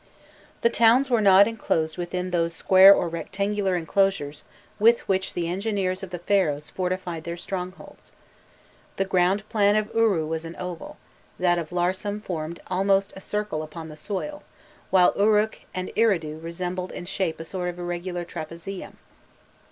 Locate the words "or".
2.91-3.07